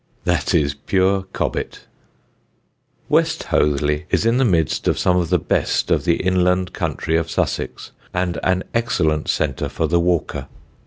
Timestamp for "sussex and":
7.29-8.39